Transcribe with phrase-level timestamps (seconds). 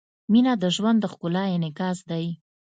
[0.31, 2.25] •مینه د ژوند د ښکلا انعکاس دی.